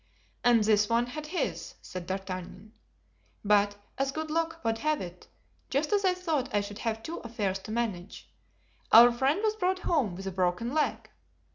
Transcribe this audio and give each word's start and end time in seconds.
"And 0.43 0.63
this 0.63 0.89
one 0.89 1.05
had 1.05 1.27
his," 1.27 1.75
said 1.79 2.07
D'Artagnan; 2.07 2.73
"but, 3.45 3.75
as 3.99 4.11
good 4.11 4.31
luck 4.31 4.59
would 4.65 4.79
have 4.79 4.99
it, 4.99 5.27
just 5.69 5.93
as 5.93 6.03
I 6.03 6.15
thought 6.15 6.49
I 6.55 6.59
should 6.61 6.79
have 6.79 7.03
two 7.03 7.17
affairs 7.19 7.59
to 7.59 7.71
manage, 7.71 8.27
our 8.91 9.11
friend 9.11 9.41
was 9.43 9.55
brought 9.55 9.77
home 9.85 10.15
with 10.15 10.25
a 10.25 10.31
broken 10.31 10.73
leg. 10.73 11.07